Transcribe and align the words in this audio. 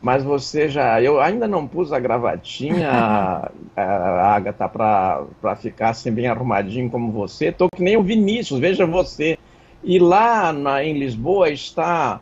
Mas 0.00 0.22
você 0.22 0.68
já. 0.68 1.02
Eu 1.02 1.20
ainda 1.20 1.48
não 1.48 1.66
pus 1.66 1.92
a 1.92 1.98
gravatinha, 1.98 2.88
a, 3.76 3.82
a 3.82 4.34
Agatha, 4.34 4.68
pra 4.68 5.56
ficar 5.56 5.90
assim 5.90 6.12
bem 6.12 6.26
arrumadinho 6.28 6.88
como 6.90 7.10
você. 7.10 7.50
Tô 7.50 7.68
que 7.68 7.82
nem 7.82 7.96
o 7.96 8.02
Vinícius, 8.02 8.60
veja 8.60 8.86
você. 8.86 9.38
E 9.82 9.98
lá 9.98 10.52
na, 10.52 10.84
em 10.84 10.98
Lisboa 10.98 11.50
está 11.50 12.20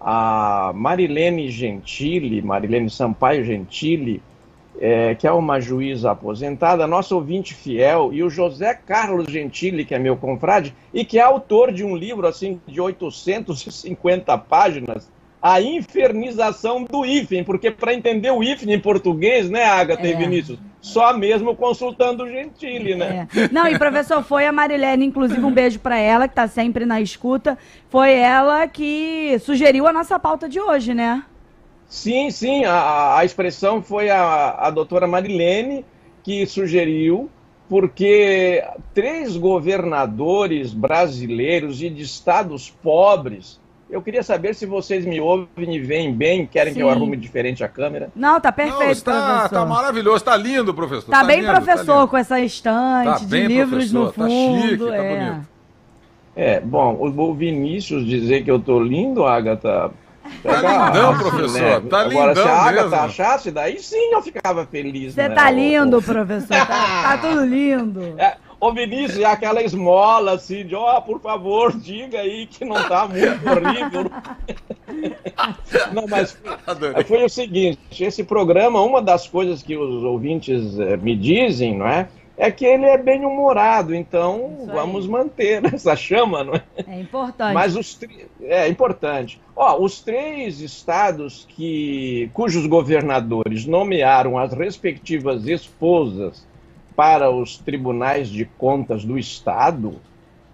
a 0.00 0.72
Marilene 0.74 1.48
Gentili, 1.48 2.42
Marilene 2.42 2.90
Sampaio 2.90 3.44
Gentili, 3.44 4.20
é, 4.80 5.14
que 5.14 5.26
é 5.26 5.32
uma 5.32 5.60
juíza 5.60 6.10
aposentada, 6.10 6.86
nosso 6.86 7.14
ouvinte 7.14 7.54
fiel, 7.54 8.12
e 8.12 8.22
o 8.22 8.28
José 8.28 8.74
Carlos 8.74 9.26
Gentili, 9.30 9.84
que 9.84 9.94
é 9.94 9.98
meu 9.98 10.16
confrade, 10.16 10.74
e 10.92 11.04
que 11.04 11.18
é 11.18 11.22
autor 11.22 11.72
de 11.72 11.84
um 11.84 11.94
livro 11.94 12.26
assim 12.26 12.60
de 12.66 12.80
850 12.80 14.36
páginas, 14.38 15.08
A 15.42 15.60
Infernização 15.60 16.84
do 16.84 17.04
IFEM, 17.04 17.42
porque 17.42 17.70
para 17.70 17.92
entender 17.92 18.30
o 18.30 18.44
IFEM 18.44 18.74
em 18.74 18.78
português, 18.78 19.50
né, 19.50 19.64
Agatha 19.64 20.06
e 20.06 20.12
É. 20.12 20.16
Vinícius, 20.16 20.58
só 20.80 21.12
mesmo 21.16 21.56
consultando 21.56 22.22
o 22.22 22.28
Gentili, 22.28 22.94
né? 22.94 23.26
É. 23.34 23.48
Não, 23.52 23.66
e 23.66 23.76
professor, 23.76 24.22
foi 24.22 24.46
a 24.46 24.52
Marilene, 24.52 25.04
inclusive 25.04 25.44
um 25.44 25.50
beijo 25.50 25.80
pra 25.80 25.98
ela, 25.98 26.28
que 26.28 26.34
tá 26.34 26.46
sempre 26.46 26.86
na 26.86 27.00
escuta. 27.00 27.58
Foi 27.88 28.12
ela 28.12 28.68
que 28.68 29.36
sugeriu 29.40 29.86
a 29.86 29.92
nossa 29.92 30.18
pauta 30.18 30.48
de 30.48 30.60
hoje, 30.60 30.94
né? 30.94 31.24
Sim, 31.88 32.30
sim, 32.30 32.64
a, 32.64 33.18
a 33.18 33.24
expressão 33.24 33.82
foi 33.82 34.10
a, 34.10 34.56
a 34.58 34.70
doutora 34.70 35.06
Marilene 35.06 35.84
que 36.22 36.46
sugeriu, 36.46 37.28
porque 37.68 38.64
três 38.94 39.36
governadores 39.36 40.72
brasileiros 40.72 41.82
e 41.82 41.90
de 41.90 42.02
estados 42.02 42.70
pobres. 42.70 43.60
Eu 43.92 44.00
queria 44.00 44.22
saber 44.22 44.54
se 44.54 44.64
vocês 44.64 45.04
me 45.04 45.20
ouvem 45.20 45.74
e 45.74 45.78
veem 45.78 46.14
bem, 46.14 46.46
querem 46.46 46.72
que 46.72 46.80
eu 46.80 46.88
Sim. 46.88 46.94
arrume 46.94 47.14
diferente 47.14 47.62
a 47.62 47.68
câmera. 47.68 48.08
Não, 48.16 48.40
tá 48.40 48.50
perfeito, 48.50 48.80
Não, 48.80 48.90
está, 48.90 49.12
professor. 49.12 49.48
tá 49.50 49.66
maravilhoso, 49.66 50.16
está 50.16 50.34
lindo, 50.34 50.72
professor. 50.72 51.10
Tá 51.10 51.22
bem 51.22 51.40
lindo, 51.42 51.52
professor, 51.52 51.98
lindo. 51.98 52.08
com 52.08 52.16
essa 52.16 52.40
estante 52.40 53.04
Tá 53.04 53.18
de 53.18 53.26
bem, 53.26 53.46
livros 53.48 53.92
no 53.92 54.10
professor, 54.10 54.24
tá 54.24 54.30
fundo. 54.30 54.62
chique, 54.62 54.86
tá 54.86 54.96
é. 54.96 55.18
bonito. 55.18 55.48
É, 56.34 56.60
bom, 56.60 56.96
o, 56.98 57.34
Vinícius 57.34 58.06
dizer 58.06 58.42
que 58.42 58.50
eu 58.50 58.58
tô 58.58 58.80
lindo, 58.80 59.26
Agatha. 59.26 59.90
Tá 60.42 60.56
lindão, 60.56 61.18
professor, 61.18 61.82
tá 61.82 62.00
Agora, 62.00 62.34
se 62.34 62.40
lindão 62.40 62.54
a 62.54 62.62
Agatha 62.62 62.88
mesmo. 62.88 63.04
achasse, 63.04 63.50
daí 63.50 63.78
sim 63.78 64.12
eu 64.14 64.22
ficava 64.22 64.64
feliz. 64.64 65.12
Você 65.12 65.28
né? 65.28 65.34
tá 65.34 65.50
lindo, 65.50 66.00
professor. 66.00 66.48
Tá, 66.48 66.64
tá 66.66 67.18
tudo 67.18 67.44
lindo. 67.44 68.00
É, 68.16 68.36
ô 68.62 68.72
Vinícius, 68.72 69.18
é 69.18 69.24
aquela 69.24 69.60
esmola 69.60 70.34
assim, 70.34 70.64
de 70.64 70.76
ó, 70.76 71.00
por 71.00 71.20
favor, 71.20 71.76
diga 71.76 72.20
aí 72.20 72.46
que 72.46 72.64
não 72.64 72.76
tá 72.88 73.08
muito 73.08 73.44
horrível. 73.44 74.08
não, 75.92 76.06
mas 76.06 76.40
Adorei. 76.64 77.02
foi 77.02 77.24
o 77.24 77.28
seguinte, 77.28 78.04
esse 78.04 78.22
programa, 78.22 78.80
uma 78.80 79.02
das 79.02 79.26
coisas 79.26 79.64
que 79.64 79.76
os 79.76 80.04
ouvintes 80.04 80.78
eh, 80.78 80.96
me 80.96 81.16
dizem, 81.16 81.76
não 81.76 81.88
é? 81.88 82.08
É 82.36 82.52
que 82.52 82.64
ele 82.64 82.86
é 82.86 82.96
bem 82.96 83.24
humorado, 83.26 83.92
então 83.92 84.64
vamos 84.72 85.08
manter 85.08 85.64
essa 85.74 85.96
chama, 85.96 86.44
não 86.44 86.54
é? 86.54 86.62
É 86.86 87.00
importante. 87.00 87.54
Mas 87.54 87.74
os 87.74 87.98
é 88.42 88.68
importante. 88.68 89.40
Ó, 89.56 89.82
os 89.82 90.00
três 90.00 90.60
estados 90.60 91.48
que 91.48 92.30
cujos 92.32 92.68
governadores 92.68 93.66
nomearam 93.66 94.38
as 94.38 94.52
respectivas 94.52 95.48
esposas 95.48 96.46
para 96.94 97.30
os 97.30 97.58
tribunais 97.58 98.28
de 98.28 98.44
contas 98.44 99.04
do 99.04 99.18
estado, 99.18 100.00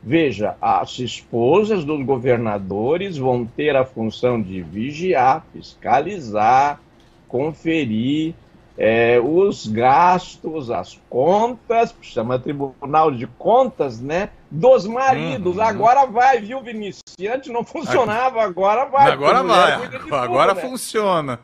veja, 0.03 0.57
as 0.61 0.99
esposas 0.99 1.85
dos 1.85 2.05
governadores 2.05 3.17
vão 3.17 3.45
ter 3.45 3.77
a 3.77 3.85
função 3.85 4.41
de 4.41 4.63
vigiar, 4.63 5.45
fiscalizar, 5.53 6.81
conferir 7.29 8.35
é, 8.79 9.19
os 9.19 9.67
gastos, 9.67 10.71
as 10.71 11.01
contas, 11.11 11.93
chama 12.01 12.39
Tribunal 12.39 13.11
de 13.11 13.27
Contas, 13.27 14.01
né? 14.01 14.31
Dos 14.49 14.87
maridos. 14.87 15.57
Uhum. 15.57 15.63
Agora 15.63 16.07
vai, 16.07 16.41
viu, 16.41 16.63
Vinícius? 16.63 17.03
Antes 17.29 17.53
não 17.53 17.65
funcionava, 17.65 18.41
agora 18.41 18.85
vai. 18.85 19.11
Agora 19.11 19.43
vai, 19.43 19.89
de 19.89 19.99
tudo, 19.99 20.15
agora 20.15 20.55
né? 20.55 20.61
funciona. 20.61 21.41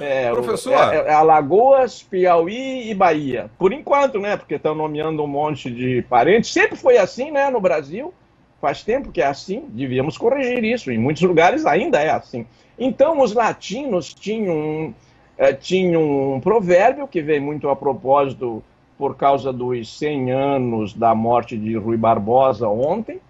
É, 0.00 0.32
o- 0.32 0.36
Professor. 0.36 0.72
É, 0.94 1.08
é 1.08 1.12
Alagoas, 1.12 2.02
Piauí 2.02 2.90
e 2.90 2.94
Bahia. 2.94 3.50
Por 3.58 3.72
enquanto, 3.72 4.18
né? 4.18 4.36
Porque 4.36 4.54
estão 4.54 4.74
nomeando 4.74 5.22
um 5.22 5.26
monte 5.26 5.70
de 5.70 6.02
parentes. 6.08 6.52
Sempre 6.52 6.76
foi 6.76 6.96
assim, 6.98 7.30
né? 7.30 7.50
No 7.50 7.60
Brasil. 7.60 8.12
Faz 8.60 8.82
tempo 8.82 9.12
que 9.12 9.20
é 9.20 9.26
assim. 9.26 9.64
Devíamos 9.68 10.16
corrigir 10.18 10.64
isso. 10.64 10.90
Em 10.90 10.98
muitos 10.98 11.22
lugares 11.22 11.64
ainda 11.66 12.00
é 12.00 12.10
assim. 12.10 12.46
Então, 12.78 13.20
os 13.20 13.32
latinos 13.34 14.12
tinham, 14.14 14.56
um- 14.56 14.94
eh, 15.36 15.52
tinham 15.52 16.34
um 16.34 16.40
provérbio 16.40 17.06
que 17.06 17.20
veio 17.20 17.42
muito 17.42 17.68
a 17.68 17.76
propósito 17.76 18.62
por 18.96 19.16
causa 19.16 19.52
dos 19.52 19.96
100 19.96 20.32
anos 20.32 20.92
da 20.92 21.14
morte 21.14 21.56
de 21.56 21.76
Rui 21.76 21.96
Barbosa 21.96 22.68
ontem. 22.68 23.20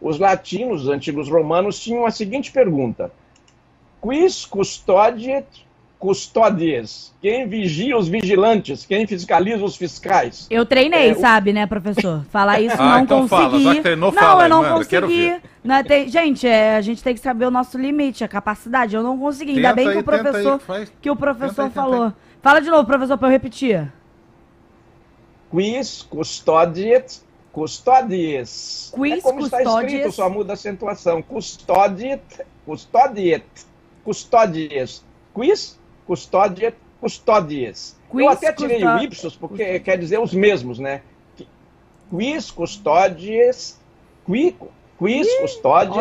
Os 0.00 0.18
latinos, 0.20 0.82
os 0.82 0.88
antigos 0.88 1.28
romanos, 1.28 1.80
tinham 1.80 2.04
a 2.06 2.10
seguinte 2.12 2.52
pergunta: 2.52 3.10
Quis 4.00 4.44
custodiet 4.44 5.65
custódies? 5.98 7.12
Quem 7.20 7.48
vigia 7.48 7.96
os 7.96 8.08
vigilantes? 8.08 8.84
Quem 8.84 9.06
fiscaliza 9.06 9.64
os 9.64 9.76
fiscais? 9.76 10.46
Eu 10.50 10.64
treinei, 10.66 11.10
É, 11.10 11.12
o- 11.12 11.20
sabe, 11.20 11.52
né, 11.52 11.66
professor? 11.66 12.24
Falar 12.30 12.60
isso 12.60 12.76
Ah, 12.78 12.96
não 12.96 13.00
então 13.04 13.28
fala, 13.28 13.44
consegui. 13.50 13.64
já 13.64 13.74
que 13.74 13.80
treinou, 13.82 14.12
não, 14.12 14.18
fala 14.20 14.40
eu 14.40 14.44
aí, 14.44 14.50
não 14.50 14.84
quero 14.84 15.06
consegui. 15.06 15.28
ver. 15.30 15.42
Não, 15.64 15.82
tem- 15.84 16.08
gente, 16.08 16.46
é, 16.46 16.76
a 16.76 16.80
gente 16.80 17.02
tem 17.02 17.14
que 17.14 17.20
saber 17.20 17.46
o 17.46 17.50
nosso 17.50 17.76
limite, 17.78 18.22
a 18.22 18.28
capacidade. 18.28 18.94
Eu 18.94 19.02
não 19.02 19.18
consegui. 19.18 19.52
Ainda 19.52 19.62
Tenta 19.70 19.74
bem 19.74 19.84
que 19.86 19.90
aí, 19.92 19.96
o 19.98 20.02
tenta 20.02 20.12
aí, 20.16 20.22
professor, 20.22 20.58
faz- 20.60 20.92
que 21.02 21.10
o 21.10 21.16
professor 21.16 21.62
aí, 21.62 21.68
tenta 21.68 21.80
falou. 21.80 22.04
aí. 22.04 22.12
Fala 22.42 22.60
de 22.60 22.70
novo, 22.70 22.84
professor, 22.86 23.18
para 23.18 23.28
eu 23.28 23.32
repetir. 23.32 23.92
Quis 25.50 26.02
custodiet 26.02 27.20
custódies. 27.52 28.92
Quis 28.94 29.12
é 29.18 29.20
como 29.22 29.40
está 29.40 29.62
escrito, 29.62 30.12
só 30.12 30.28
muda 30.28 30.52
a 30.52 30.54
acentuação. 30.54 31.22
Custodiet, 31.22 32.20
custodiet, 32.66 33.44
custódies. 34.04 35.02
Quis 35.34 35.78
custodiet 36.06 36.74
custódies. 37.00 37.96
Eu 38.12 38.28
Quis 38.28 38.36
até 38.36 38.52
tirei 38.52 38.84
o 38.84 38.98
ipsos, 38.98 39.36
porque 39.36 39.80
quer 39.80 39.98
dizer 39.98 40.18
os 40.18 40.32
mesmos, 40.32 40.78
né? 40.78 41.02
Quis 42.10 42.50
custódies, 42.50 43.78
qui, 44.24 44.56
quis 44.98 45.28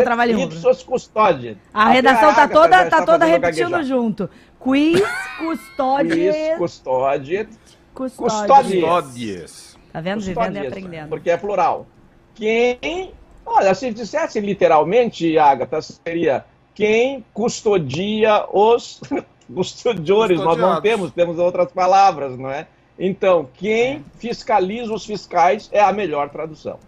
trava-língua. 0.04 0.44
ipsos 0.46 0.84
custódiet. 0.84 1.58
A 1.74 1.90
redação 1.90 2.34
tá 2.34 2.42
já 2.42 2.48
toda, 2.48 2.84
está 2.84 3.00
tá 3.00 3.06
toda 3.06 3.26
repetindo 3.26 3.72
gaguejar. 3.72 3.84
junto. 3.84 4.30
Quiz, 4.60 5.00
Quis 5.02 5.38
custódia, 5.38 6.58
custódiet, 6.58 7.50
custódia. 7.94 8.46
custódia. 8.48 8.82
Custódies. 8.82 9.78
Tá 9.92 10.02
vendo? 10.02 10.22
Vivendo 10.22 10.32
e 10.32 10.36
custódias, 10.36 10.68
aprendendo. 10.68 11.10
Porque 11.10 11.30
é 11.30 11.38
plural. 11.38 11.88
Quem. 12.36 13.12
Olha, 13.46 13.76
se 13.76 13.92
dissesse 13.92 14.40
literalmente, 14.40 15.38
Agatha, 15.38 15.82
seria 15.82 16.46
quem 16.74 17.24
custodia 17.34 18.46
os 18.52 19.00
custodiores. 19.54 20.40
Nós 20.40 20.58
não 20.58 20.82
temos, 20.82 21.12
temos 21.12 21.40
outras 21.40 21.72
palavras, 21.72 22.38
não 22.38 22.50
é? 22.50 22.68
Então, 22.98 23.50
quem 23.56 24.06
fiscaliza 24.18 24.94
os 24.94 25.06
fiscais 25.06 25.70
é 25.72 25.82
a 25.82 25.92
melhor 25.92 26.30
tradução. 26.30 26.80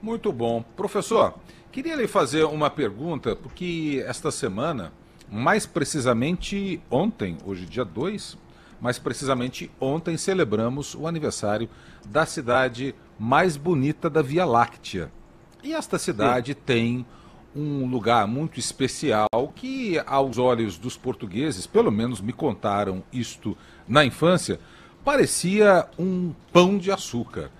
Muito 0.00 0.32
bom. 0.32 0.64
Professor, 0.74 1.34
queria 1.70 1.94
lhe 1.94 2.06
fazer 2.08 2.44
uma 2.44 2.70
pergunta, 2.70 3.36
porque 3.36 4.02
esta 4.06 4.30
semana, 4.30 4.92
mais 5.30 5.66
precisamente 5.66 6.80
ontem, 6.90 7.36
hoje 7.44 7.66
dia 7.66 7.84
2, 7.84 8.38
mas 8.80 8.98
precisamente 8.98 9.70
ontem 9.78 10.16
celebramos 10.16 10.94
o 10.94 11.06
aniversário 11.06 11.68
da 12.06 12.24
cidade 12.24 12.94
mais 13.18 13.58
bonita 13.58 14.08
da 14.08 14.22
Via 14.22 14.46
Láctea. 14.46 15.12
E 15.62 15.74
esta 15.74 15.98
cidade 15.98 16.54
Sim. 16.54 16.58
tem 16.64 17.06
um 17.54 17.86
lugar 17.86 18.26
muito 18.26 18.60
especial 18.60 19.26
que, 19.54 20.00
aos 20.06 20.38
olhos 20.38 20.78
dos 20.78 20.96
portugueses, 20.96 21.66
pelo 21.66 21.90
menos 21.90 22.20
me 22.20 22.32
contaram 22.32 23.02
isto 23.12 23.56
na 23.88 24.04
infância, 24.04 24.60
parecia 25.04 25.86
um 25.98 26.32
pão 26.52 26.78
de 26.78 26.92
açúcar. 26.92 27.50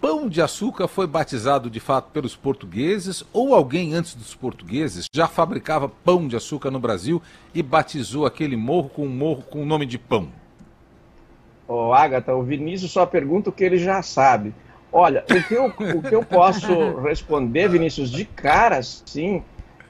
Pão 0.00 0.28
de 0.28 0.40
açúcar 0.40 0.88
foi 0.88 1.06
batizado 1.06 1.68
de 1.68 1.78
fato 1.78 2.10
pelos 2.10 2.34
portugueses 2.34 3.22
ou 3.34 3.54
alguém 3.54 3.92
antes 3.92 4.14
dos 4.14 4.34
portugueses 4.34 5.04
já 5.12 5.28
fabricava 5.28 5.90
pão 5.90 6.26
de 6.26 6.36
açúcar 6.36 6.70
no 6.70 6.80
Brasil 6.80 7.20
e 7.54 7.62
batizou 7.62 8.24
aquele 8.24 8.56
morro 8.56 8.88
com 8.88 9.04
um 9.04 9.14
morro 9.14 9.42
com 9.42 9.62
o 9.62 9.66
nome 9.66 9.84
de 9.84 9.98
pão? 9.98 10.28
Ô, 11.68 11.88
oh, 11.88 11.92
Agatha, 11.92 12.34
o 12.34 12.42
Vinícius 12.42 12.90
só 12.90 13.04
pergunta 13.04 13.50
o 13.50 13.52
que 13.52 13.62
ele 13.62 13.78
já 13.78 14.02
sabe. 14.02 14.54
Olha, 14.92 15.24
o 15.30 15.42
que 15.48 15.54
eu, 15.54 15.66
o 15.66 16.02
que 16.02 16.14
eu 16.14 16.24
posso 16.24 16.96
responder, 17.00 17.68
Vinícius, 17.68 18.10
de 18.10 18.24
cara, 18.24 18.82
sim, 18.82 19.42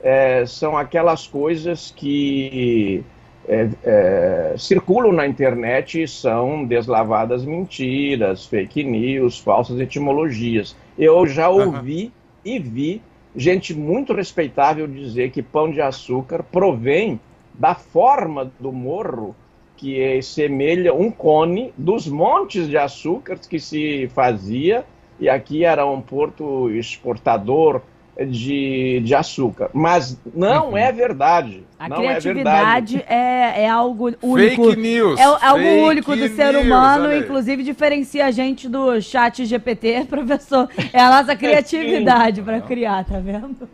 é, 0.03 0.45
são 0.47 0.77
aquelas 0.77 1.27
coisas 1.27 1.93
que 1.97 3.03
é, 3.49 3.69
é, 3.83 4.55
circulam 4.59 5.13
na 5.13 5.27
internet 5.27 6.03
e 6.03 6.09
são 6.09 6.65
deslavadas 6.65 7.45
mentiras, 7.45 8.47
fake 8.47 8.85
news, 8.85 9.39
falsas 9.39 9.81
etimologias. 9.81 10.77
Eu 10.99 11.27
já 11.27 11.49
ouvi 11.49 12.05
uhum. 12.05 12.11
e 12.45 12.59
vi 12.59 13.03
gente 13.35 13.75
muito 13.75 14.13
respeitável 14.13 14.87
dizer 14.87 15.31
que 15.31 15.43
pão 15.43 15.71
de 15.71 15.81
açúcar 15.81 16.43
provém 16.43 17.19
da 17.55 17.75
forma 17.75 18.51
do 18.59 18.73
morro 18.73 19.35
que 19.81 20.21
semelha 20.21 20.93
um 20.93 21.11
cone 21.11 21.73
dos 21.75 22.07
montes 22.07 22.69
de 22.69 22.77
açúcar 22.77 23.39
que 23.49 23.59
se 23.59 24.11
fazia, 24.15 24.85
e 25.19 25.27
aqui 25.27 25.65
era 25.65 25.87
um 25.87 26.03
porto 26.03 26.69
exportador 26.69 27.81
de, 28.27 29.01
de 29.03 29.15
açúcar. 29.15 29.71
Mas 29.73 30.21
não 30.35 30.73
uhum. 30.73 30.77
é 30.77 30.93
verdade. 30.93 31.65
A 31.79 31.89
não 31.89 32.03
é 32.03 32.21
criatividade 32.21 33.03
é, 33.09 33.15
é, 33.15 33.63
é, 33.63 33.69
algo 33.71 34.13
único. 34.23 34.65
Fake 34.65 34.77
news. 34.77 35.19
É, 35.19 35.23
é 35.23 35.47
algo 35.47 35.89
único 35.89 36.15
do 36.15 36.29
ser 36.29 36.57
humano, 36.57 37.11
inclusive 37.17 37.63
diferencia 37.63 38.27
a 38.27 38.31
gente 38.31 38.69
do 38.69 39.01
chat 39.01 39.47
GPT, 39.47 40.05
professor. 40.11 40.69
É 40.93 41.01
a 41.01 41.23
nossa 41.23 41.35
criatividade 41.37 42.43
para 42.43 42.61
criar, 42.61 43.03
tá 43.07 43.19
vendo? 43.19 43.67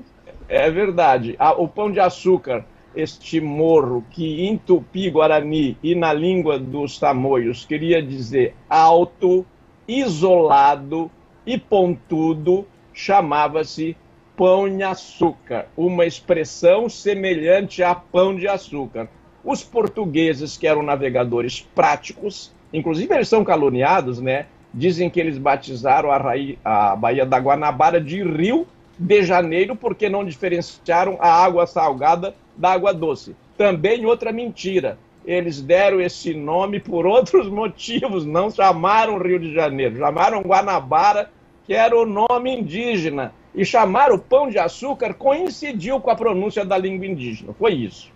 É 0.48 0.70
verdade. 0.70 1.36
o 1.58 1.66
pão 1.66 1.90
de 1.90 1.98
açúcar 1.98 2.64
este 2.96 3.40
morro 3.40 4.04
que 4.10 4.46
em 4.46 4.56
tupi-guarani 4.56 5.76
e 5.82 5.94
na 5.94 6.12
língua 6.12 6.58
dos 6.58 6.98
tamoios 6.98 7.64
queria 7.64 8.02
dizer 8.02 8.54
alto, 8.68 9.44
isolado 9.86 11.10
e 11.46 11.58
pontudo, 11.58 12.66
chamava-se 12.92 13.96
pão 14.36 14.68
de 14.68 14.82
açúcar, 14.82 15.66
uma 15.76 16.04
expressão 16.04 16.88
semelhante 16.88 17.82
a 17.82 17.94
pão 17.94 18.34
de 18.34 18.48
açúcar. 18.48 19.08
Os 19.44 19.62
portugueses, 19.62 20.56
que 20.56 20.66
eram 20.66 20.82
navegadores 20.82 21.60
práticos, 21.74 22.52
inclusive 22.72 23.14
eles 23.14 23.28
são 23.28 23.44
caluniados, 23.44 24.20
né? 24.20 24.46
Dizem 24.74 25.08
que 25.08 25.20
eles 25.20 25.38
batizaram 25.38 26.10
a, 26.10 26.96
Baía 26.96 27.24
da 27.24 27.38
Guanabara 27.38 28.00
de 28.00 28.22
Rio 28.22 28.66
de 28.98 29.22
Janeiro 29.22 29.76
porque 29.76 30.08
não 30.08 30.24
diferenciaram 30.24 31.18
a 31.20 31.28
água 31.28 31.66
salgada 31.66 32.34
da 32.56 32.72
água 32.72 32.92
doce. 32.92 33.36
Também 33.56 34.06
outra 34.06 34.32
mentira. 34.32 34.98
Eles 35.24 35.60
deram 35.60 36.00
esse 36.00 36.32
nome 36.34 36.78
por 36.78 37.06
outros 37.06 37.48
motivos, 37.50 38.24
não 38.24 38.50
chamaram 38.50 39.18
Rio 39.18 39.38
de 39.38 39.52
Janeiro, 39.52 39.98
chamaram 39.98 40.42
Guanabara, 40.42 41.30
que 41.66 41.74
era 41.74 41.96
o 41.96 42.06
nome 42.06 42.56
indígena. 42.56 43.32
E 43.54 43.64
chamar 43.64 44.12
o 44.12 44.18
pão 44.18 44.50
de 44.50 44.58
açúcar 44.58 45.14
coincidiu 45.14 45.98
com 45.98 46.10
a 46.10 46.14
pronúncia 46.14 46.62
da 46.62 46.76
língua 46.76 47.06
indígena. 47.06 47.54
Foi 47.58 47.72
isso. 47.72 48.10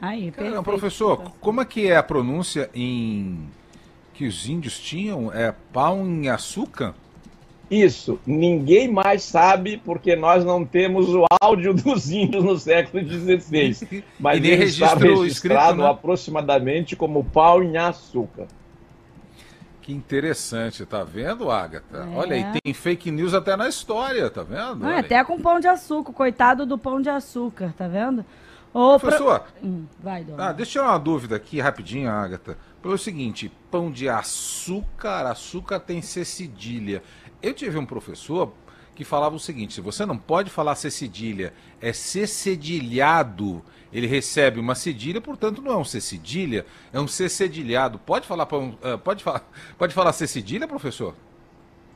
Aí, 0.00 0.30
Caramba, 0.30 0.62
professor, 0.62 1.30
como 1.40 1.60
é 1.60 1.64
que 1.64 1.88
é 1.88 1.96
a 1.96 2.02
pronúncia 2.02 2.70
em 2.74 3.38
que 4.14 4.26
os 4.26 4.48
índios 4.48 4.78
tinham? 4.78 5.30
É 5.32 5.54
pão 5.72 6.06
em 6.06 6.28
açúcar? 6.28 6.94
Isso, 7.70 8.20
ninguém 8.24 8.88
mais 8.88 9.24
sabe 9.24 9.76
porque 9.84 10.14
nós 10.14 10.44
não 10.44 10.64
temos 10.64 11.08
o 11.08 11.24
áudio 11.42 11.74
dos 11.74 12.10
índios 12.10 12.44
no 12.44 12.56
século 12.58 13.04
XVI. 13.04 14.04
Mas 14.20 14.38
ele 14.38 14.64
está 14.64 14.94
registrado 14.94 15.26
escrito, 15.26 15.74
né? 15.74 15.88
aproximadamente 15.88 16.94
como 16.94 17.24
pau 17.24 17.62
em 17.62 17.76
açúcar. 17.76 18.46
Que 19.82 19.92
interessante, 19.92 20.84
tá 20.84 21.04
vendo, 21.04 21.48
Agatha? 21.50 21.98
É. 21.98 22.16
Olha 22.16 22.34
aí, 22.34 22.60
tem 22.60 22.74
fake 22.74 23.10
news 23.10 23.34
até 23.34 23.56
na 23.56 23.68
história, 23.68 24.28
tá 24.28 24.42
vendo? 24.42 24.76
Não, 24.80 24.98
até 24.98 25.22
com 25.22 25.40
pão 25.40 25.60
de 25.60 25.68
açúcar, 25.68 26.12
coitado 26.12 26.66
do 26.66 26.76
pão 26.76 27.00
de 27.00 27.08
açúcar, 27.08 27.72
tá 27.76 27.86
vendo? 27.86 28.24
Ô, 28.74 28.98
Professor, 28.98 29.40
pro... 29.40 29.66
hum, 29.66 29.86
vai, 30.00 30.24
dona. 30.24 30.48
Ah, 30.48 30.52
deixa 30.52 30.80
eu 30.80 30.82
uma 30.82 30.98
dúvida 30.98 31.36
aqui 31.36 31.60
rapidinho, 31.60 32.10
Agatha. 32.10 32.58
Pelo 32.82 32.98
seguinte, 32.98 33.50
pão 33.70 33.90
de 33.90 34.08
açúcar, 34.08 35.26
açúcar 35.30 35.80
tem 35.80 36.02
C 36.02 36.24
cedilha. 36.24 37.02
Eu 37.42 37.52
tive 37.52 37.78
um 37.78 37.86
professor 37.86 38.52
que 38.96 39.04
falava 39.04 39.36
o 39.36 39.38
seguinte: 39.38 39.74
se 39.74 39.80
você 39.80 40.04
não 40.04 40.16
pode 40.16 40.50
falar 40.50 40.74
ser 40.74 40.90
cedilha, 40.90 41.52
é 41.80 41.92
ser 41.92 42.26
cedilhado. 42.26 43.62
Ele 43.92 44.06
recebe 44.06 44.58
uma 44.58 44.74
cedilha, 44.74 45.20
portanto 45.20 45.62
não 45.62 45.72
é 45.72 45.76
um 45.76 45.84
ser 45.84 46.00
cedilha, 46.00 46.66
é 46.92 46.98
um 46.98 47.06
ser 47.06 47.28
cedilhado. 47.28 47.98
Pode 47.98 48.26
falar, 48.26 48.44
uh, 48.44 48.98
pode 48.98 49.22
falar, 49.22 49.48
pode 49.78 49.94
falar 49.94 50.12
ser 50.12 50.26
cedilha, 50.26 50.66
professor? 50.66 51.14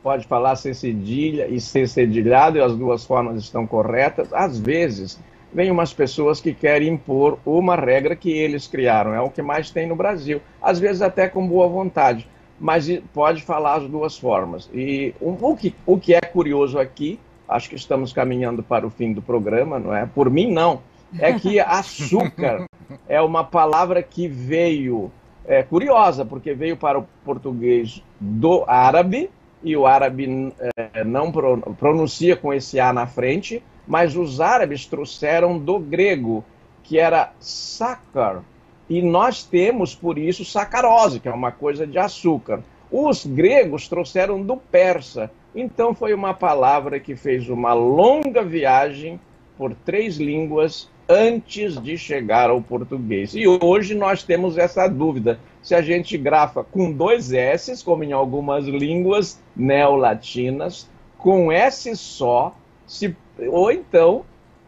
Pode 0.02 0.26
falar 0.26 0.56
ser 0.56 0.74
cedilha 0.74 1.48
e 1.48 1.60
ser 1.60 1.88
cedilhado, 1.88 2.56
e 2.56 2.60
as 2.60 2.74
duas 2.76 3.04
formas 3.04 3.42
estão 3.42 3.66
corretas. 3.66 4.32
Às 4.32 4.58
vezes, 4.58 5.20
vem 5.52 5.70
umas 5.70 5.92
pessoas 5.92 6.40
que 6.40 6.54
querem 6.54 6.88
impor 6.88 7.38
uma 7.44 7.76
regra 7.76 8.16
que 8.16 8.30
eles 8.30 8.66
criaram, 8.66 9.12
é 9.12 9.20
o 9.20 9.28
que 9.28 9.42
mais 9.42 9.70
tem 9.70 9.86
no 9.86 9.96
Brasil. 9.96 10.40
Às 10.62 10.78
vezes, 10.78 11.02
até 11.02 11.28
com 11.28 11.46
boa 11.46 11.68
vontade 11.68 12.26
mas 12.60 12.86
pode 13.14 13.42
falar 13.42 13.76
as 13.76 13.88
duas 13.88 14.18
formas. 14.18 14.68
E 14.72 15.14
o, 15.18 15.56
que, 15.56 15.74
o 15.86 15.98
que 15.98 16.14
é 16.14 16.20
curioso 16.20 16.78
aqui, 16.78 17.18
acho 17.48 17.70
que 17.70 17.74
estamos 17.74 18.12
caminhando 18.12 18.62
para 18.62 18.86
o 18.86 18.90
fim 18.90 19.14
do 19.14 19.22
programa, 19.22 19.78
não 19.78 19.96
é? 19.96 20.04
Por 20.04 20.30
mim, 20.30 20.52
não. 20.52 20.82
É 21.18 21.32
que 21.32 21.58
açúcar 21.58 22.66
é 23.08 23.20
uma 23.20 23.42
palavra 23.42 24.02
que 24.02 24.28
veio, 24.28 25.10
é 25.46 25.62
curiosa, 25.62 26.24
porque 26.24 26.52
veio 26.52 26.76
para 26.76 26.98
o 26.98 27.06
português 27.24 28.02
do 28.20 28.64
árabe, 28.68 29.30
e 29.62 29.76
o 29.76 29.86
árabe 29.86 30.54
é, 30.76 31.04
não 31.04 31.32
pronuncia 31.78 32.36
com 32.36 32.52
esse 32.52 32.78
A 32.78 32.92
na 32.92 33.06
frente, 33.06 33.62
mas 33.86 34.16
os 34.16 34.40
árabes 34.40 34.86
trouxeram 34.86 35.58
do 35.58 35.78
grego, 35.78 36.44
que 36.82 36.98
era 36.98 37.32
sakar, 37.40 38.42
e 38.90 39.00
nós 39.00 39.44
temos, 39.44 39.94
por 39.94 40.18
isso, 40.18 40.44
sacarose, 40.44 41.20
que 41.20 41.28
é 41.28 41.32
uma 41.32 41.52
coisa 41.52 41.86
de 41.86 41.96
açúcar. 41.96 42.60
Os 42.90 43.24
gregos 43.24 43.86
trouxeram 43.86 44.42
do 44.42 44.56
persa. 44.56 45.30
Então 45.54 45.94
foi 45.94 46.12
uma 46.12 46.34
palavra 46.34 46.98
que 46.98 47.14
fez 47.14 47.48
uma 47.48 47.72
longa 47.72 48.42
viagem 48.42 49.20
por 49.56 49.72
três 49.84 50.16
línguas 50.16 50.90
antes 51.08 51.80
de 51.80 51.96
chegar 51.96 52.50
ao 52.50 52.60
português. 52.60 53.32
E 53.32 53.46
hoje 53.46 53.94
nós 53.94 54.24
temos 54.24 54.58
essa 54.58 54.88
dúvida. 54.88 55.38
Se 55.62 55.72
a 55.72 55.82
gente 55.82 56.18
grafa 56.18 56.64
com 56.64 56.90
dois 56.90 57.32
S, 57.32 57.84
como 57.84 58.02
em 58.02 58.12
algumas 58.12 58.64
línguas 58.64 59.40
neolatinas, 59.54 60.90
com 61.16 61.52
S 61.52 61.94
só, 61.94 62.56
se, 62.88 63.14
ou 63.38 63.70
então 63.70 64.24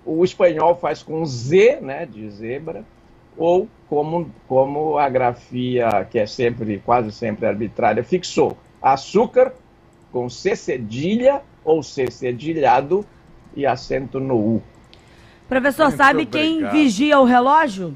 o 0.07 0.25
espanhol 0.25 0.77
faz 0.77 1.03
com 1.03 1.25
Z, 1.27 1.81
né, 1.81 2.07
de 2.07 2.31
zebra, 2.31 2.85
ou 3.37 3.67
como, 3.93 4.31
como 4.49 4.97
a 4.97 5.07
grafia, 5.07 6.09
que 6.11 6.19
é 6.19 6.27
sempre, 6.27 6.83
quase 6.83 7.13
sempre 7.13 7.45
arbitrária, 7.45 8.03
fixou. 8.03 8.57
Açúcar 8.81 9.53
com 10.11 10.31
C 10.31 10.57
cedilha 10.57 11.43
ou 11.63 11.83
C 11.83 12.11
cedilhado 12.11 13.05
e 13.55 13.67
acento 13.67 14.19
no 14.19 14.37
U. 14.37 14.63
Professor, 15.47 15.89
Muito 15.89 15.97
sabe 15.99 16.23
obrigado. 16.23 16.33
quem 16.33 16.71
vigia 16.71 17.21
o 17.21 17.25
relógio? 17.25 17.95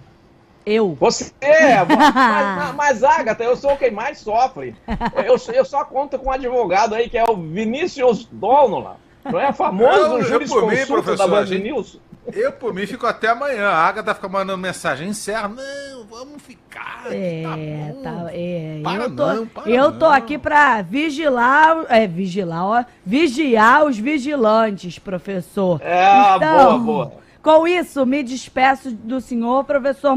Eu. 0.67 0.95
Você 1.01 1.33
é, 1.41 1.83
mas, 1.89 2.75
mas, 2.75 3.03
Agatha, 3.03 3.45
eu 3.45 3.57
sou 3.57 3.75
quem 3.79 3.91
mais 3.91 4.19
sofre. 4.19 4.77
Eu, 5.25 5.55
eu 5.55 5.65
só 5.65 5.83
conto 5.83 6.19
com 6.19 6.29
um 6.29 6.33
advogado 6.33 6.95
aí 6.95 7.09
que 7.09 7.17
é 7.17 7.25
o 7.25 7.35
Vinícius 7.35 8.29
Donola. 8.31 8.99
Não 9.25 9.41
é 9.41 9.51
famoso 9.51 10.21
jurisconsulto 10.25 11.17
da 11.17 11.27
Band 11.27 11.47
News? 11.47 11.99
Eu, 12.33 12.53
por 12.53 12.75
mim, 12.75 12.87
fico 12.87 13.07
até 13.07 13.29
amanhã. 13.29 13.69
A 13.69 13.87
Agatha 13.87 14.15
fica 14.15 14.29
mandando 14.29 14.59
mensagem, 14.59 15.09
encerra. 15.09 15.49
Não, 15.49 16.05
vamos 16.05 16.43
ficar. 16.43 17.05
É, 17.11 17.95
tá, 18.03 18.11
tá 18.11 18.27
é. 18.33 18.81
Para 18.83 19.05
eu 19.05 19.17
tô, 19.17 19.33
não, 19.35 19.47
para 19.47 19.71
Eu 19.71 19.93
tô 19.93 20.07
aqui 20.07 20.39
pra 20.39 20.83
vigilar, 20.83 21.85
é, 21.89 22.07
vigilar, 22.07 22.65
ó, 22.65 22.85
vigiar 23.05 23.85
os 23.85 23.99
vigilantes, 23.99 24.99
professor. 24.99 25.81
É, 25.83 26.37
então, 26.37 26.85
boa, 26.85 27.09
boa. 27.09 27.27
Com 27.47 27.65
isso, 27.69 28.05
me 28.05 28.25
despeço 28.25 28.91
do 28.91 29.21
senhor, 29.21 29.63
professor 29.63 30.17